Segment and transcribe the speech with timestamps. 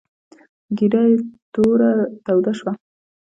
[0.77, 1.15] ګېډه یې
[2.25, 2.71] توده شوه.